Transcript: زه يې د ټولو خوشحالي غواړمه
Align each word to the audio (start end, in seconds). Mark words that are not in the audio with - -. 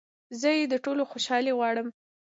زه 0.39 0.49
يې 0.57 0.63
د 0.71 0.73
ټولو 0.83 1.03
خوشحالي 1.11 1.51
غواړمه 1.57 1.91